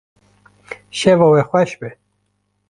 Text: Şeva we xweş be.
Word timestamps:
Şeva 0.97 1.27
we 1.31 1.41
xweş 1.49 1.71
be. 1.79 1.89